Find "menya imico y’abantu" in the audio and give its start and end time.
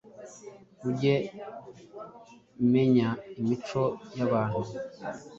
2.71-4.61